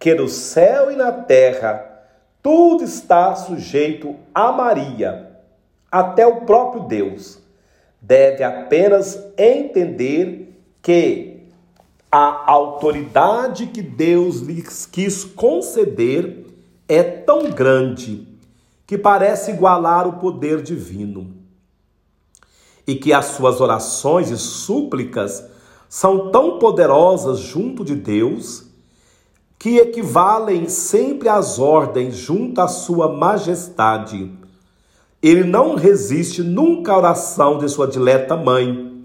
que 0.00 0.16
no 0.16 0.26
céu 0.28 0.90
e 0.90 0.96
na 0.96 1.12
terra 1.12 2.02
tudo 2.42 2.82
está 2.82 3.36
sujeito 3.36 4.16
a 4.34 4.50
Maria, 4.50 5.30
até 5.88 6.26
o 6.26 6.40
próprio 6.40 6.82
Deus. 6.82 7.46
Deve 8.00 8.44
apenas 8.44 9.18
entender 9.36 10.56
que 10.80 11.42
a 12.10 12.50
autoridade 12.50 13.66
que 13.66 13.82
Deus 13.82 14.38
lhes 14.38 14.86
quis 14.86 15.24
conceder 15.24 16.46
é 16.88 17.02
tão 17.02 17.50
grande 17.50 18.26
que 18.86 18.96
parece 18.96 19.50
igualar 19.50 20.08
o 20.08 20.14
poder 20.14 20.62
divino. 20.62 21.34
E 22.86 22.94
que 22.94 23.12
as 23.12 23.26
suas 23.26 23.60
orações 23.60 24.30
e 24.30 24.38
súplicas 24.38 25.44
são 25.88 26.30
tão 26.30 26.58
poderosas 26.58 27.38
junto 27.38 27.84
de 27.84 27.94
Deus 27.94 28.64
que 29.58 29.76
equivalem 29.76 30.68
sempre 30.68 31.28
às 31.28 31.58
ordens 31.58 32.16
junto 32.16 32.60
à 32.60 32.68
sua 32.68 33.12
majestade. 33.12 34.32
Ele 35.22 35.44
não 35.44 35.74
resiste 35.74 36.42
nunca 36.42 36.92
à 36.92 36.98
oração 36.98 37.58
de 37.58 37.68
sua 37.68 37.86
dileta 37.86 38.36
mãe, 38.36 39.02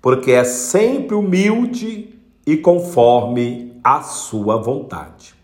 porque 0.00 0.32
é 0.32 0.44
sempre 0.44 1.14
humilde 1.14 2.14
e 2.46 2.56
conforme 2.56 3.78
a 3.82 4.02
sua 4.02 4.56
vontade. 4.56 5.34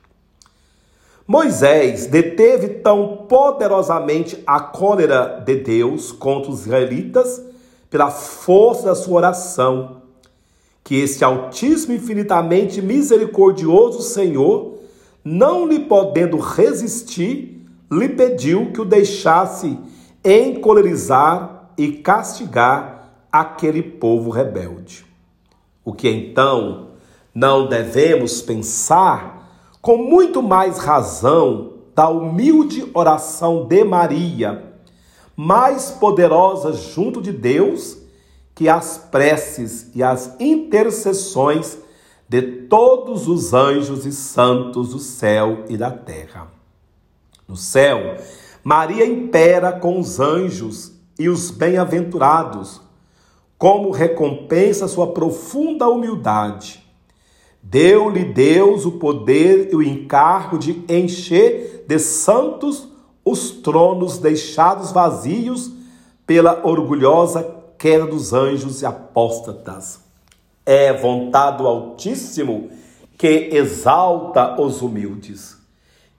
Moisés 1.27 2.07
deteve 2.07 2.69
tão 2.69 3.25
poderosamente 3.29 4.43
a 4.47 4.61
cólera 4.61 5.43
de 5.45 5.57
Deus 5.57 6.13
contra 6.13 6.51
os 6.51 6.67
israelitas 6.67 7.43
pela 7.89 8.11
força 8.11 8.87
da 8.87 8.95
sua 8.95 9.17
oração 9.17 10.03
que 10.85 10.97
este 10.97 11.25
Altíssimo 11.25 11.95
infinitamente 11.95 12.83
misericordioso 12.83 14.03
Senhor, 14.03 14.75
não 15.25 15.67
lhe 15.67 15.81
podendo 15.81 16.37
resistir, 16.37 17.67
lhe 17.91 18.11
pediu 18.11 18.71
que 18.71 18.83
o 18.83 18.85
deixasse 18.85 19.79
encolerizar 20.25 21.71
e 21.77 21.93
castigar 21.93 23.11
aquele 23.31 23.83
povo 23.83 24.31
rebelde. 24.31 25.05
O 25.85 25.93
que 25.93 26.09
então 26.09 26.91
não 27.35 27.69
devemos 27.69 28.41
pensar 28.41 29.77
com 29.83 29.99
muito 29.99 30.43
mais 30.43 30.79
razão 30.79 31.75
da 31.95 32.09
humilde 32.09 32.91
oração 32.95 33.67
de 33.67 33.85
Maria, 33.85 34.73
mais 35.37 35.91
poderosa 35.91 36.73
junto 36.73 37.21
de 37.21 37.33
Deus 37.33 37.99
que 38.55 38.69
as 38.69 38.97
preces 38.97 39.91
e 39.95 40.03
as 40.03 40.37
intercessões 40.39 41.77
de 42.29 42.41
todos 42.43 43.29
os 43.29 43.53
anjos 43.53 44.07
e 44.07 44.13
santos 44.13 44.91
do 44.91 44.99
céu 44.99 45.65
e 45.69 45.77
da 45.77 45.91
terra. 45.91 46.49
No 47.47 47.57
céu, 47.57 48.17
Maria 48.65 49.05
impera 49.05 49.73
com 49.73 50.01
os 50.01 50.19
anjos 50.19 50.95
e 51.19 51.29
os 51.29 51.51
bem-aventurados, 51.51 52.81
como 53.59 53.91
recompensa 53.91 54.89
sua 54.89 55.13
profunda 55.13 55.87
humildade. 55.87 56.83
Deu-lhe 57.63 58.25
Deus 58.25 58.87
o 58.87 58.93
poder 58.93 59.69
e 59.71 59.77
o 59.77 59.83
encargo 59.83 60.59
de 60.59 60.83
encher 60.89 61.85
de 61.87 61.99
santos 61.99 62.89
os 63.23 63.51
tronos 63.51 64.19
deixados 64.19 64.93
vazios 64.93 65.71
pela 66.27 66.67
orgulhosa 66.67 67.55
queda 67.79 68.07
dos 68.07 68.33
anjos 68.33 68.81
e 68.81 68.87
apóstatas. 68.87 70.01
É 70.65 70.91
vontade 70.91 71.59
do 71.59 71.69
Altíssimo 71.69 72.71
que 73.19 73.51
exalta 73.53 74.59
os 74.59 74.81
humildes. 74.81 75.64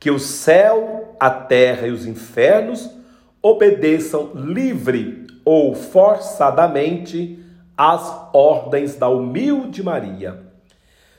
Que 0.06 0.12
o 0.12 0.20
céu, 0.20 1.16
a 1.20 1.32
terra 1.32 1.88
e 1.88 1.92
os 1.92 2.06
infernos 2.06 2.92
obedeçam 3.42 4.34
livre 4.36 5.26
ou 5.44 5.74
forçadamente 5.74 7.40
às 7.76 8.30
ordens 8.32 8.94
da 8.94 9.10
humilde 9.10 9.82
Maria. 9.82 10.44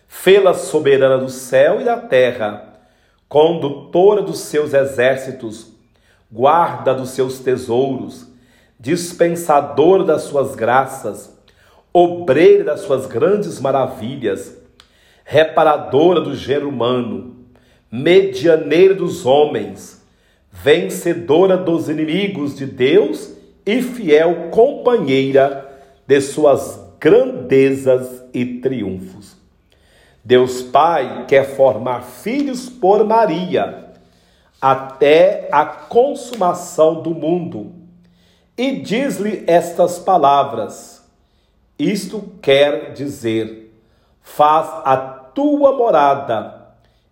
Fê-la 0.06 0.54
soberana 0.54 1.18
do 1.18 1.28
céu 1.28 1.80
e 1.80 1.84
da 1.84 1.96
terra, 1.96 2.74
condutora 3.28 4.22
dos 4.22 4.38
seus 4.38 4.72
exércitos, 4.72 5.72
guarda 6.30 6.94
dos 6.94 7.10
seus 7.10 7.40
tesouros, 7.40 8.28
dispensador 8.78 10.04
das 10.04 10.22
suas 10.22 10.54
graças, 10.54 11.36
obreiro 11.92 12.66
das 12.66 12.82
suas 12.82 13.04
grandes 13.06 13.58
maravilhas, 13.58 14.56
reparadora 15.24 16.20
do 16.20 16.36
gênero 16.36 16.68
humano, 16.68 17.35
medianeira 17.90 18.94
dos 18.94 19.24
homens, 19.24 20.04
vencedora 20.50 21.56
dos 21.56 21.88
inimigos 21.88 22.56
de 22.56 22.66
Deus 22.66 23.32
e 23.64 23.82
fiel 23.82 24.48
companheira 24.50 25.66
de 26.06 26.20
suas 26.20 26.80
grandezas 26.98 28.24
e 28.32 28.44
triunfos. 28.60 29.36
Deus 30.24 30.62
Pai 30.62 31.26
quer 31.28 31.44
formar 31.44 32.02
filhos 32.02 32.68
por 32.68 33.04
Maria 33.04 33.86
até 34.60 35.48
a 35.52 35.64
consumação 35.64 37.02
do 37.02 37.10
mundo 37.10 37.72
e 38.56 38.72
diz-lhe 38.72 39.44
estas 39.46 39.98
palavras: 39.98 41.04
Isto 41.78 42.32
quer 42.40 42.92
dizer, 42.92 43.72
faz 44.22 44.66
a 44.84 44.96
tua 44.96 45.76
morada 45.76 46.55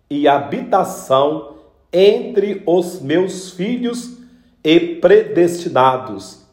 e 0.09 0.27
habitação 0.27 1.55
entre 1.91 2.61
os 2.65 3.01
meus 3.01 3.51
filhos 3.51 4.17
e 4.63 4.79
predestinados, 4.79 6.45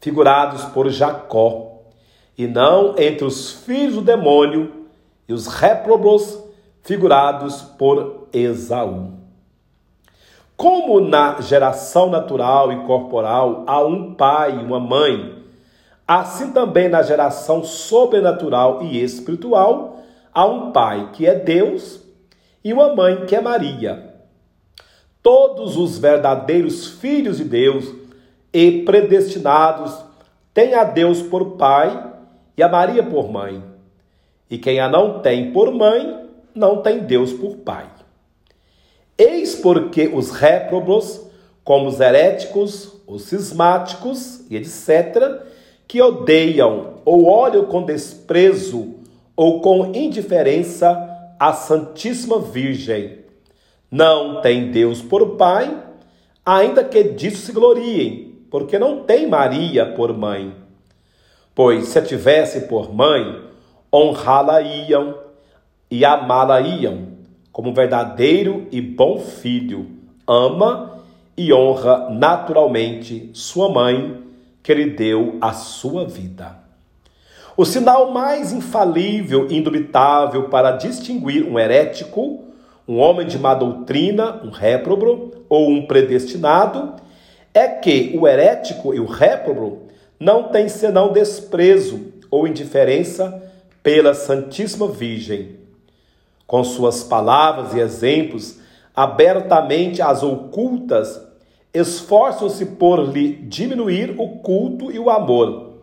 figurados 0.00 0.64
por 0.66 0.88
Jacó, 0.90 1.80
e 2.36 2.46
não 2.46 2.94
entre 2.98 3.24
os 3.24 3.52
filhos 3.52 3.94
do 3.94 4.02
demônio 4.02 4.86
e 5.28 5.32
os 5.32 5.46
réprobos, 5.46 6.38
figurados 6.82 7.62
por 7.62 8.28
Esaú. 8.32 9.12
Como 10.56 11.00
na 11.00 11.40
geração 11.40 12.10
natural 12.10 12.70
e 12.72 12.84
corporal 12.86 13.64
há 13.66 13.82
um 13.84 14.14
pai 14.14 14.56
e 14.56 14.62
uma 14.62 14.78
mãe, 14.78 15.42
assim 16.06 16.52
também 16.52 16.88
na 16.88 17.02
geração 17.02 17.64
sobrenatural 17.64 18.82
e 18.82 19.02
espiritual 19.02 19.98
há 20.32 20.44
um 20.44 20.70
pai 20.70 21.10
que 21.12 21.26
é 21.26 21.34
Deus 21.34 22.03
e 22.64 22.72
uma 22.72 22.94
mãe 22.94 23.26
que 23.26 23.36
é 23.36 23.40
Maria. 23.40 24.14
Todos 25.22 25.76
os 25.76 25.98
verdadeiros 25.98 26.88
filhos 26.88 27.36
de 27.36 27.44
Deus 27.44 27.92
e 28.52 28.82
predestinados 28.82 29.94
têm 30.54 30.74
a 30.74 30.84
Deus 30.84 31.20
por 31.20 31.56
pai 31.56 32.12
e 32.56 32.62
a 32.62 32.68
Maria 32.68 33.02
por 33.02 33.30
mãe. 33.30 33.62
E 34.48 34.56
quem 34.56 34.80
a 34.80 34.88
não 34.88 35.20
tem 35.20 35.52
por 35.52 35.72
mãe, 35.72 36.26
não 36.54 36.80
tem 36.80 37.00
Deus 37.00 37.32
por 37.32 37.56
pai. 37.56 37.86
Eis 39.18 39.54
porque 39.54 40.08
os 40.08 40.30
réprobos, 40.30 41.20
como 41.62 41.88
os 41.88 42.00
heréticos, 42.00 42.92
os 43.06 43.22
cismáticos 43.22 44.40
e 44.50 44.56
etc., 44.56 45.42
que 45.86 46.00
odeiam 46.00 46.94
ou 47.04 47.26
olham 47.26 47.66
com 47.66 47.82
desprezo 47.82 48.94
ou 49.36 49.60
com 49.60 49.92
indiferença 49.94 51.13
a 51.38 51.52
Santíssima 51.52 52.38
Virgem, 52.38 53.18
não 53.90 54.40
têm 54.40 54.70
Deus 54.70 55.00
por 55.02 55.36
Pai, 55.36 55.76
ainda 56.44 56.82
que 56.82 57.02
disso 57.04 57.46
se 57.46 57.52
gloriem, 57.52 58.38
porque 58.50 58.78
não 58.78 59.04
tem 59.04 59.28
Maria 59.28 59.86
por 59.86 60.16
mãe. 60.16 60.54
Pois 61.54 61.88
se 61.88 61.98
a 61.98 62.02
tivesse 62.02 62.62
por 62.62 62.92
mãe, 62.92 63.42
honrá-la-iam 63.92 65.16
e 65.90 66.04
amá-la-iam 66.04 67.14
como 67.52 67.72
verdadeiro 67.72 68.66
e 68.72 68.80
bom 68.80 69.20
filho, 69.20 69.86
ama 70.26 71.00
e 71.36 71.52
honra 71.52 72.10
naturalmente 72.10 73.30
sua 73.32 73.68
mãe, 73.68 74.24
que 74.60 74.74
lhe 74.74 74.90
deu 74.90 75.38
a 75.40 75.52
sua 75.52 76.04
vida. 76.04 76.63
O 77.56 77.64
sinal 77.64 78.10
mais 78.10 78.52
infalível 78.52 79.46
e 79.48 79.56
indubitável 79.56 80.48
para 80.48 80.72
distinguir 80.72 81.46
um 81.46 81.56
herético, 81.56 82.42
um 82.86 82.98
homem 82.98 83.28
de 83.28 83.38
má 83.38 83.54
doutrina, 83.54 84.40
um 84.42 84.50
réprobo 84.50 85.30
ou 85.48 85.70
um 85.70 85.86
predestinado, 85.86 86.94
é 87.52 87.68
que 87.68 88.12
o 88.18 88.26
herético 88.26 88.92
e 88.92 88.98
o 88.98 89.06
réprobo 89.06 89.82
não 90.18 90.48
têm 90.48 90.68
senão 90.68 91.12
desprezo 91.12 92.12
ou 92.28 92.48
indiferença 92.48 93.40
pela 93.84 94.14
Santíssima 94.14 94.88
Virgem. 94.88 95.56
Com 96.48 96.64
suas 96.64 97.04
palavras 97.04 97.72
e 97.72 97.78
exemplos, 97.78 98.58
abertamente 98.96 100.02
as 100.02 100.24
ocultas, 100.24 101.20
esforçam-se 101.72 102.66
por 102.66 103.00
lhe 103.12 103.32
diminuir 103.36 104.16
o 104.18 104.38
culto 104.38 104.90
e 104.90 104.98
o 104.98 105.08
amor. 105.08 105.73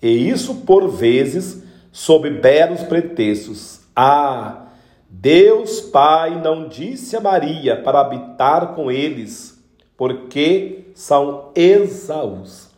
E 0.00 0.08
isso, 0.28 0.56
por 0.56 0.88
vezes, 0.88 1.62
sob 1.90 2.30
belos 2.30 2.82
pretextos. 2.82 3.80
Ah, 3.94 4.66
Deus 5.08 5.80
Pai 5.80 6.40
não 6.40 6.68
disse 6.68 7.16
a 7.16 7.20
Maria 7.20 7.76
para 7.76 8.00
habitar 8.00 8.74
com 8.74 8.90
eles, 8.90 9.62
porque 9.96 10.90
são 10.94 11.50
Esaús. 11.54 12.68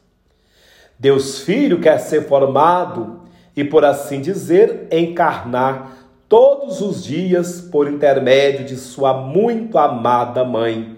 Deus 0.99 1.41
Filho 1.41 1.81
quer 1.81 1.99
ser 1.99 2.27
formado 2.29 3.21
e, 3.57 3.65
por 3.65 3.85
assim 3.85 4.21
dizer, 4.21 4.87
encarnar 4.91 5.97
todos 6.29 6.81
os 6.81 7.03
dias 7.03 7.61
por 7.61 7.89
intermédio 7.89 8.65
de 8.65 8.77
sua 8.77 9.13
muito 9.13 9.77
amada 9.77 10.45
mãe, 10.45 10.97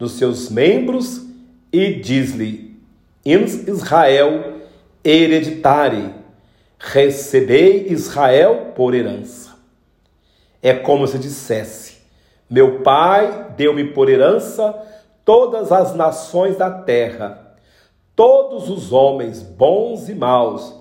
nos 0.00 0.12
seus 0.12 0.48
membros, 0.48 1.24
e 1.72 1.94
diz-lhe: 1.94 2.80
Israel 3.24 4.53
hereditare, 5.04 6.14
recebei 6.78 7.88
Israel 7.88 8.72
por 8.74 8.94
herança. 8.94 9.54
É 10.62 10.72
como 10.72 11.06
se 11.06 11.18
dissesse: 11.18 11.98
Meu 12.48 12.80
pai 12.80 13.52
deu-me 13.56 13.84
por 13.92 14.08
herança 14.08 14.74
todas 15.24 15.70
as 15.70 15.94
nações 15.94 16.56
da 16.56 16.70
terra, 16.70 17.56
todos 18.16 18.70
os 18.70 18.92
homens 18.92 19.42
bons 19.42 20.08
e 20.08 20.14
maus, 20.14 20.74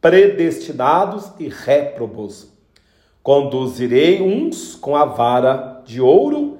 predestinados 0.00 1.30
e 1.38 1.48
réprobos. 1.48 2.52
Conduzirei 3.22 4.20
uns 4.20 4.74
com 4.74 4.94
a 4.94 5.06
vara 5.06 5.82
de 5.86 6.00
ouro 6.00 6.58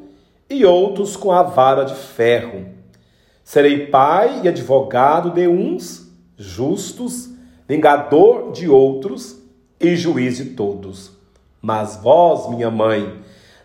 e 0.48 0.64
outros 0.64 1.16
com 1.16 1.30
a 1.30 1.42
vara 1.42 1.84
de 1.84 1.94
ferro. 1.94 2.66
Serei 3.42 3.88
pai 3.88 4.40
e 4.42 4.48
advogado 4.48 5.30
de 5.30 5.46
uns, 5.46 6.03
justos, 6.36 7.30
vingador 7.68 8.52
de 8.52 8.68
outros 8.68 9.38
e 9.80 9.96
juiz 9.96 10.36
de 10.36 10.46
todos. 10.46 11.12
Mas 11.60 11.96
vós, 11.96 12.48
minha 12.50 12.70
mãe, 12.70 13.20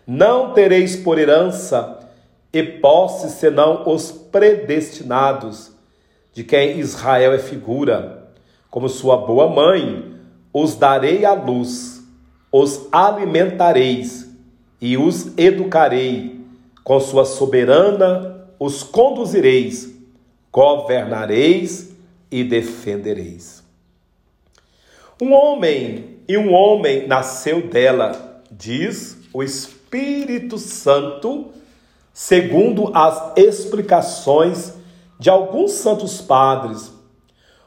não 0.06 0.52
tereis 0.52 0.96
por 0.96 1.18
herança 1.18 1.98
e 2.52 2.62
posse 2.62 3.30
senão 3.30 3.88
os 3.88 4.10
predestinados, 4.10 5.72
de 6.32 6.44
quem 6.44 6.78
Israel 6.78 7.32
é 7.32 7.38
figura. 7.38 8.32
Como 8.70 8.88
sua 8.88 9.16
boa 9.16 9.48
mãe, 9.48 10.14
os 10.52 10.74
darei 10.74 11.24
à 11.24 11.32
luz, 11.32 12.02
os 12.52 12.88
alimentareis 12.90 14.28
e 14.80 14.96
os 14.96 15.36
educarei. 15.36 16.40
Com 16.82 16.98
sua 16.98 17.24
soberana 17.24 18.46
os 18.58 18.82
conduzireis, 18.82 19.94
governareis 20.50 21.89
e 22.30 22.44
defendereis. 22.44 23.62
Um 25.20 25.32
homem 25.32 26.20
e 26.26 26.36
um 26.38 26.52
homem 26.52 27.06
nasceu 27.06 27.66
dela, 27.66 28.42
diz 28.50 29.18
o 29.32 29.42
Espírito 29.42 30.56
Santo, 30.58 31.52
segundo 32.12 32.90
as 32.94 33.32
explicações 33.36 34.74
de 35.18 35.28
alguns 35.28 35.72
santos 35.72 36.20
padres. 36.20 36.92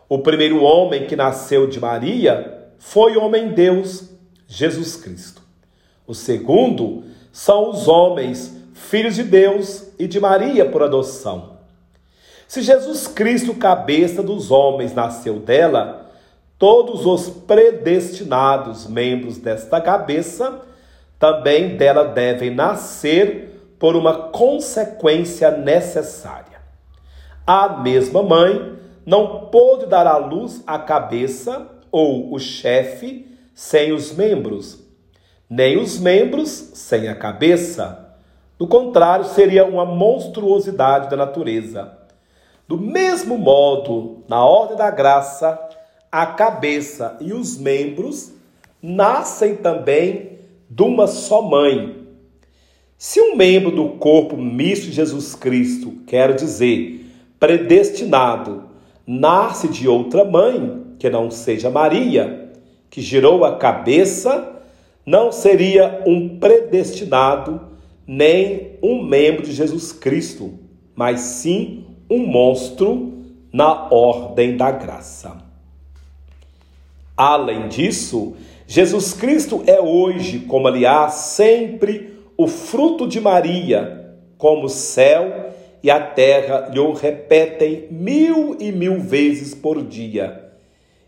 O 0.10 0.20
primeiro 0.20 0.62
homem 0.64 1.06
que 1.06 1.16
nasceu 1.16 1.68
de 1.68 1.80
Maria 1.80 2.70
foi 2.80 3.16
homem-deus, 3.18 4.10
Jesus 4.48 4.96
Cristo. 4.96 5.42
O 6.06 6.14
segundo 6.14 7.04
são 7.32 7.70
os 7.70 7.88
homens, 7.88 8.56
filhos 8.74 9.16
de 9.16 9.24
Deus 9.24 9.88
e 9.98 10.08
de 10.08 10.20
Maria 10.20 10.66
por 10.70 10.84
adoção. 10.84 11.53
Se 12.54 12.62
Jesus 12.62 13.08
Cristo, 13.08 13.56
cabeça 13.56 14.22
dos 14.22 14.52
homens, 14.52 14.94
nasceu 14.94 15.40
dela, 15.40 16.12
todos 16.60 17.04
os 17.04 17.28
predestinados 17.28 18.86
membros 18.86 19.40
desta 19.40 19.82
cabeça 19.82 20.62
também 21.18 21.78
dela 21.78 22.04
devem 22.04 22.54
nascer 22.54 23.74
por 23.80 23.96
uma 23.96 24.30
consequência 24.30 25.50
necessária. 25.50 26.62
A 27.44 27.70
mesma 27.70 28.22
mãe 28.22 28.78
não 29.04 29.48
pôde 29.48 29.88
dar 29.88 30.06
à 30.06 30.18
luz 30.18 30.62
a 30.68 30.78
cabeça 30.78 31.68
ou 31.92 32.36
o 32.36 32.38
chefe 32.38 33.36
sem 33.56 33.92
os 33.92 34.14
membros, 34.14 34.80
nem 35.50 35.80
os 35.80 35.98
membros 36.00 36.52
sem 36.52 37.08
a 37.08 37.16
cabeça. 37.16 38.16
Do 38.60 38.68
contrário, 38.68 39.26
seria 39.26 39.66
uma 39.66 39.86
monstruosidade 39.86 41.10
da 41.10 41.18
natureza. 41.18 42.03
Do 42.68 42.78
mesmo 42.78 43.38
modo, 43.38 44.24
na 44.28 44.44
ordem 44.46 44.78
da 44.78 44.90
graça, 44.90 45.60
a 46.12 46.26
cabeça 46.26 47.18
e 47.20 47.34
os 47.34 47.58
membros 47.58 48.34
nascem 48.82 49.56
também 49.56 50.40
de 50.70 50.84
uma 50.84 51.08
só 51.08 51.42
mãe. 51.42 52.08
Se 52.98 53.20
um 53.20 53.36
membro 53.36 53.72
do 53.72 53.90
corpo 53.98 54.38
misto 54.38 54.86
de 54.86 54.94
Jesus 54.94 55.36
Cristo, 55.36 55.94
quero 56.08 56.36
dizer, 56.36 57.06
predestinado, 57.40 58.64
nasce 59.06 59.68
de 59.68 59.88
outra 59.88 60.24
mãe, 60.24 60.84
que 60.98 61.10
não 61.10 61.30
seja 61.30 61.70
Maria, 61.70 62.52
que 62.90 63.02
gerou 63.02 63.44
a 63.44 63.58
cabeça, 63.58 64.62
não 65.06 65.32
seria 65.32 66.02
um 66.08 66.40
predestinado 66.40 67.60
nem 68.08 68.78
um 68.82 69.04
membro 69.04 69.44
de 69.44 69.52
Jesus 69.52 69.92
Cristo, 69.92 70.54
mas 70.96 71.20
sim 71.20 71.93
um 72.14 72.28
monstro 72.28 73.12
na 73.52 73.88
ordem 73.92 74.56
da 74.56 74.72
graça. 74.72 75.38
Além 77.16 77.68
disso, 77.68 78.36
Jesus 78.68 79.14
Cristo 79.14 79.64
é 79.68 79.80
hoje, 79.80 80.40
como 80.40 80.68
aliás, 80.68 81.14
sempre 81.14 82.14
o 82.38 82.48
fruto 82.48 83.08
de 83.08 83.20
Maria, 83.20 84.16
como 84.38 84.66
o 84.66 84.70
céu 84.70 85.52
e 85.82 85.92
a 85.92 86.00
terra 86.00 86.72
lhe 86.74 86.80
repetem 86.94 87.88
mil 87.92 88.58
e 88.60 88.72
mil 88.72 89.00
vezes 89.00 89.54
por 89.54 89.84
dia. 89.84 90.52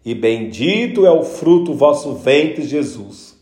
E 0.03 0.13
bendito 0.13 1.05
é 1.05 1.11
o 1.11 1.23
fruto 1.23 1.73
vosso 1.73 2.13
ventre, 2.13 2.63
Jesus. 2.63 3.35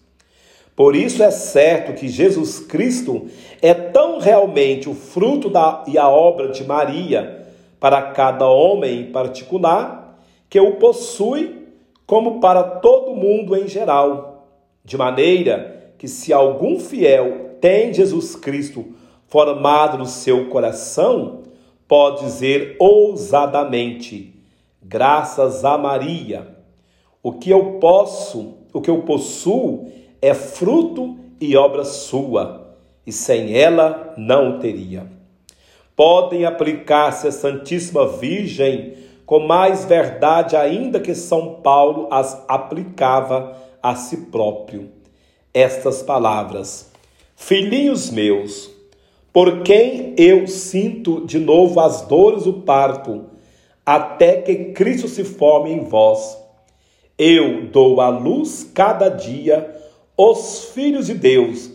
Por 0.75 0.95
isso 0.95 1.21
é 1.21 1.29
certo 1.29 1.93
que 1.93 2.07
Jesus 2.07 2.59
Cristo 2.59 3.27
é 3.61 3.73
tão 3.73 4.19
realmente 4.19 4.89
o 4.89 4.95
fruto 4.95 5.49
da, 5.49 5.83
e 5.87 5.97
a 5.97 6.07
obra 6.07 6.49
de 6.49 6.63
Maria 6.63 7.42
para 7.83 8.01
cada 8.01 8.47
homem 8.47 9.01
em 9.01 9.11
particular, 9.11 10.17
que 10.49 10.57
o 10.57 10.77
possui 10.77 11.67
como 12.05 12.39
para 12.39 12.63
todo 12.63 13.13
mundo 13.13 13.57
em 13.57 13.67
geral, 13.67 14.47
de 14.85 14.97
maneira 14.97 15.91
que 15.97 16.07
se 16.07 16.31
algum 16.31 16.79
fiel 16.79 17.57
tem 17.59 17.93
Jesus 17.93 18.37
Cristo 18.37 18.85
formado 19.27 19.97
no 19.97 20.05
seu 20.05 20.47
coração, 20.47 21.43
pode 21.85 22.23
dizer 22.23 22.77
ousadamente: 22.79 24.33
graças 24.81 25.65
a 25.65 25.77
Maria, 25.77 26.55
o 27.21 27.33
que 27.33 27.49
eu 27.49 27.79
posso, 27.81 28.59
o 28.71 28.79
que 28.79 28.89
eu 28.89 29.01
possuo 29.01 29.91
é 30.21 30.33
fruto 30.33 31.17
e 31.37 31.57
obra 31.57 31.83
sua, 31.83 32.77
e 33.05 33.11
sem 33.11 33.57
ela 33.57 34.13
não 34.15 34.57
teria. 34.57 35.21
Podem 35.95 36.45
aplicar-se 36.45 37.27
a 37.27 37.31
Santíssima 37.31 38.07
Virgem 38.07 38.95
com 39.25 39.39
mais 39.39 39.85
verdade 39.85 40.55
ainda 40.55 40.99
que 40.99 41.13
São 41.13 41.61
Paulo 41.61 42.07
as 42.11 42.43
aplicava 42.47 43.55
a 43.81 43.95
si 43.95 44.17
próprio. 44.31 44.89
Estas 45.53 46.01
palavras: 46.01 46.91
Filhinhos 47.35 48.09
meus, 48.09 48.71
por 49.31 49.61
quem 49.61 50.15
eu 50.17 50.47
sinto 50.47 51.25
de 51.25 51.39
novo 51.39 51.79
as 51.79 52.01
dores 52.01 52.45
do 52.45 52.53
parto, 52.53 53.25
até 53.85 54.41
que 54.41 54.71
Cristo 54.73 55.07
se 55.07 55.23
forme 55.23 55.71
em 55.71 55.83
vós. 55.83 56.37
Eu 57.17 57.67
dou 57.67 58.01
à 58.01 58.09
luz 58.09 58.69
cada 58.73 59.09
dia 59.09 59.75
os 60.17 60.65
filhos 60.73 61.07
de 61.07 61.13
Deus, 61.13 61.71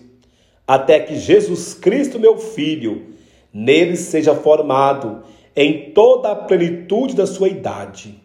até 0.66 1.00
que 1.00 1.16
Jesus 1.16 1.74
Cristo, 1.74 2.18
meu 2.18 2.36
Filho, 2.36 3.07
neles 3.52 4.00
seja 4.00 4.34
formado 4.34 5.22
em 5.54 5.90
toda 5.92 6.32
a 6.32 6.36
plenitude 6.36 7.14
da 7.14 7.26
sua 7.26 7.48
idade. 7.48 8.20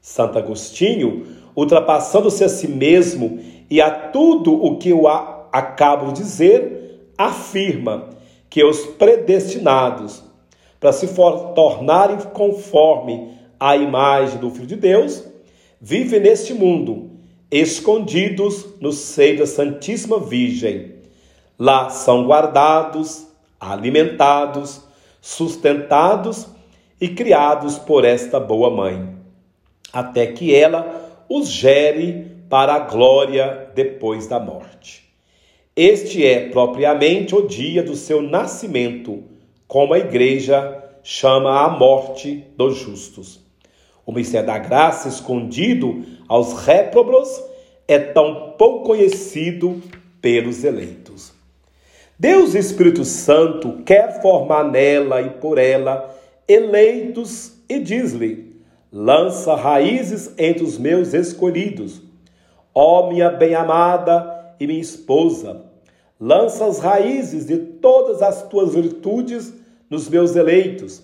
Santo 0.00 0.38
Agostinho, 0.38 1.26
ultrapassando-se 1.54 2.42
a 2.42 2.48
si 2.48 2.66
mesmo 2.66 3.38
e 3.68 3.80
a 3.80 3.90
tudo 3.90 4.52
o 4.52 4.78
que 4.78 4.88
eu 4.88 5.06
acabo 5.06 6.12
de 6.12 6.22
dizer, 6.22 7.12
afirma 7.16 8.10
que 8.48 8.64
os 8.64 8.84
predestinados 8.86 10.22
para 10.80 10.92
se 10.92 11.06
tornarem 11.54 12.18
conforme 12.32 13.38
a 13.58 13.76
imagem 13.76 14.38
do 14.40 14.50
Filho 14.50 14.66
de 14.66 14.76
Deus 14.76 15.22
vivem 15.80 16.20
neste 16.20 16.54
mundo, 16.54 17.10
escondidos 17.50 18.66
no 18.80 18.90
seio 18.90 19.38
da 19.38 19.46
Santíssima 19.46 20.18
Virgem. 20.18 20.94
Lá 21.58 21.90
são 21.90 22.26
guardados, 22.26 23.26
alimentados, 23.60 24.82
sustentados 25.20 26.48
e 26.98 27.08
criados 27.08 27.78
por 27.78 28.04
esta 28.04 28.40
boa 28.40 28.70
mãe, 28.70 29.14
até 29.92 30.26
que 30.28 30.54
ela 30.54 31.24
os 31.28 31.48
gere 31.48 32.26
para 32.48 32.74
a 32.74 32.78
glória 32.80 33.70
depois 33.74 34.26
da 34.26 34.40
morte. 34.40 35.08
Este 35.76 36.26
é 36.26 36.48
propriamente 36.48 37.34
o 37.34 37.46
dia 37.46 37.82
do 37.82 37.94
seu 37.94 38.20
nascimento, 38.20 39.22
como 39.68 39.94
a 39.94 39.98
igreja 39.98 40.82
chama 41.02 41.64
a 41.64 41.68
morte 41.68 42.44
dos 42.56 42.76
justos. 42.78 43.40
O 44.04 44.12
mistério 44.12 44.48
da 44.48 44.58
graça 44.58 45.08
escondido 45.08 46.04
aos 46.26 46.54
réprobos 46.64 47.28
é 47.86 47.98
tão 47.98 48.54
pouco 48.58 48.86
conhecido 48.86 49.80
pelos 50.20 50.64
eleitos. 50.64 50.99
Deus 52.20 52.54
Espírito 52.54 53.02
Santo 53.02 53.80
quer 53.82 54.20
formar 54.20 54.62
nela 54.64 55.22
e 55.22 55.30
por 55.30 55.56
ela 55.56 56.14
eleitos 56.46 57.54
e 57.66 57.78
diz-lhe: 57.78 58.60
lança 58.92 59.54
raízes 59.54 60.30
entre 60.36 60.62
os 60.62 60.76
meus 60.76 61.14
escolhidos. 61.14 62.02
Ó 62.74 63.08
minha 63.08 63.30
bem-amada 63.30 64.54
e 64.60 64.66
minha 64.66 64.82
esposa, 64.82 65.62
lança 66.20 66.66
as 66.66 66.78
raízes 66.78 67.46
de 67.46 67.56
todas 67.56 68.20
as 68.20 68.46
tuas 68.48 68.74
virtudes 68.74 69.54
nos 69.88 70.06
meus 70.06 70.36
eleitos, 70.36 71.02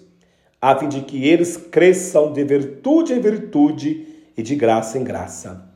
a 0.60 0.76
fim 0.76 0.86
de 0.86 1.00
que 1.00 1.26
eles 1.26 1.56
cresçam 1.56 2.30
de 2.30 2.44
virtude 2.44 3.14
em 3.14 3.20
virtude 3.20 4.06
e 4.36 4.42
de 4.42 4.54
graça 4.54 4.98
em 4.98 5.02
graça. 5.02 5.66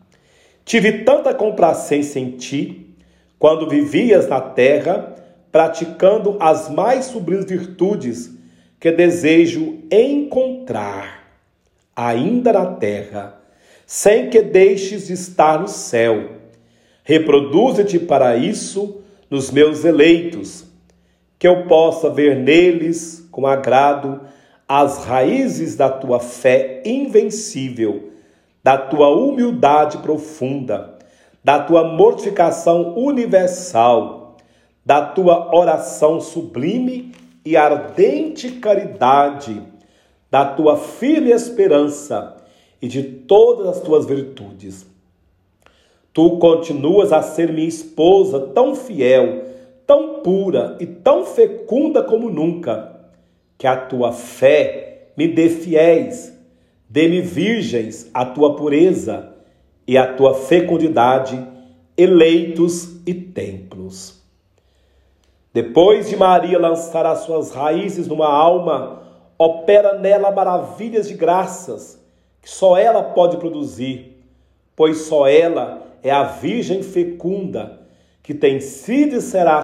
Tive 0.66 0.98
tanta 0.98 1.32
complacência 1.32 2.20
em 2.20 2.32
ti, 2.32 2.94
quando 3.38 3.70
vivias 3.70 4.28
na 4.28 4.38
terra, 4.38 5.16
praticando 5.52 6.36
as 6.40 6.68
mais 6.68 7.06
sublimes 7.06 7.46
virtudes 7.46 8.30
que 8.78 8.90
desejo 8.90 9.78
encontrar 9.90 11.20
ainda 11.94 12.52
na 12.52 12.66
terra, 12.66 13.40
sem 13.86 14.30
que 14.30 14.40
deixes 14.40 15.08
de 15.08 15.12
estar 15.12 15.60
no 15.60 15.68
céu. 15.68 16.30
Reproduza-te 17.04 17.98
para 17.98 18.36
isso 18.36 19.02
nos 19.28 19.50
meus 19.50 19.84
eleitos, 19.84 20.64
que 21.38 21.46
eu 21.46 21.66
possa 21.66 22.08
ver 22.08 22.36
neles 22.36 23.26
com 23.30 23.46
agrado 23.46 24.20
as 24.68 25.04
raízes 25.04 25.74
da 25.74 25.88
tua 25.88 26.20
fé 26.20 26.82
invencível, 26.84 28.10
da 28.62 28.78
tua 28.78 29.08
humildade 29.08 29.98
profunda, 29.98 30.98
da 31.42 31.58
tua 31.58 31.82
mortificação 31.84 32.94
universal, 32.96 34.19
da 34.90 35.02
tua 35.02 35.54
oração 35.54 36.20
sublime 36.20 37.12
e 37.44 37.56
ardente 37.56 38.50
caridade, 38.50 39.62
da 40.28 40.44
tua 40.44 40.76
firme 40.76 41.30
esperança 41.30 42.36
e 42.82 42.88
de 42.88 43.00
todas 43.04 43.68
as 43.68 43.80
tuas 43.82 44.04
virtudes. 44.04 44.84
Tu 46.12 46.38
continuas 46.38 47.12
a 47.12 47.22
ser 47.22 47.52
minha 47.52 47.68
esposa 47.68 48.40
tão 48.52 48.74
fiel, 48.74 49.44
tão 49.86 50.22
pura 50.24 50.76
e 50.80 50.86
tão 50.86 51.24
fecunda 51.24 52.02
como 52.02 52.28
nunca 52.28 53.12
que 53.56 53.68
a 53.68 53.76
tua 53.76 54.10
fé 54.10 55.12
me 55.16 55.28
dê 55.28 55.48
fiéis, 55.48 56.36
dê-me 56.88 57.20
virgens 57.20 58.10
a 58.12 58.24
tua 58.24 58.56
pureza 58.56 59.36
e 59.86 59.96
a 59.96 60.14
tua 60.14 60.34
fecundidade, 60.34 61.40
eleitos 61.96 63.00
e 63.06 63.14
templos. 63.14 64.18
Depois 65.52 66.08
de 66.08 66.16
Maria 66.16 66.58
lançar 66.58 67.04
as 67.04 67.20
suas 67.20 67.52
raízes 67.52 68.06
numa 68.06 68.28
alma, 68.28 69.02
opera 69.36 69.98
nela 69.98 70.30
maravilhas 70.30 71.08
de 71.08 71.14
graças 71.14 72.00
que 72.40 72.48
só 72.48 72.78
ela 72.78 73.02
pode 73.02 73.36
produzir, 73.36 74.22
pois 74.76 74.98
só 75.02 75.26
ela 75.26 75.82
é 76.02 76.10
a 76.10 76.22
Virgem 76.22 76.82
fecunda 76.82 77.80
que 78.22 78.34
tem 78.34 78.60
sido 78.60 79.16
e 79.16 79.20
será 79.20 79.58